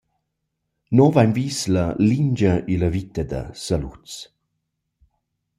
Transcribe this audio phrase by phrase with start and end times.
[0.95, 4.11] Nus vain vis la lingia in la vita da Saluz.